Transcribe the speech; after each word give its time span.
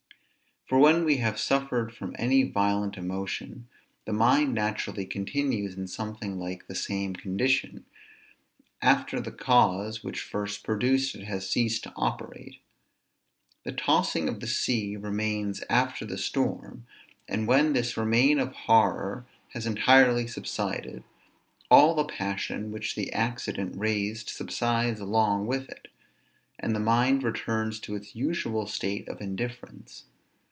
For 0.67 0.79
when 0.79 1.03
we 1.03 1.17
have 1.17 1.37
suffered 1.37 1.93
from 1.93 2.15
any 2.17 2.43
violent 2.43 2.95
emotion, 2.95 3.67
the 4.05 4.13
mind 4.13 4.53
naturally 4.53 5.05
continues 5.05 5.75
in 5.75 5.85
something 5.87 6.39
like 6.39 6.65
the 6.67 6.75
same 6.75 7.13
condition, 7.13 7.83
after 8.81 9.19
the 9.19 9.33
cause 9.33 10.01
which 10.01 10.21
first 10.21 10.63
produced 10.63 11.13
it 11.13 11.25
has 11.25 11.49
ceased 11.49 11.83
to 11.83 11.93
operate. 11.97 12.61
The 13.65 13.73
tossing 13.73 14.29
of 14.29 14.39
the 14.39 14.47
sea 14.47 14.95
remains 14.95 15.61
after 15.69 16.05
the 16.05 16.17
storm; 16.17 16.87
and 17.27 17.47
when 17.49 17.73
this 17.73 17.97
remain 17.97 18.39
of 18.39 18.53
horror 18.53 19.25
has 19.49 19.65
entirely 19.67 20.25
subsided, 20.25 21.03
all 21.69 21.95
the 21.95 22.05
passion 22.05 22.71
which 22.71 22.95
the 22.95 23.11
accident 23.11 23.75
raised 23.75 24.29
subsides 24.29 25.01
along 25.01 25.47
with 25.47 25.67
it; 25.67 25.89
and 26.57 26.73
the 26.73 26.79
mind 26.79 27.23
returns 27.23 27.77
to 27.81 27.95
its 27.95 28.15
usual 28.15 28.65
state 28.67 29.09
of 29.09 29.19
indifference. 29.19 30.05